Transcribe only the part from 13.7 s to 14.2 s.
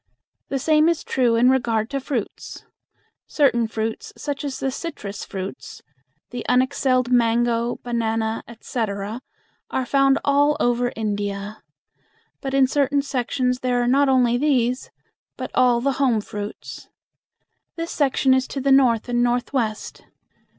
are not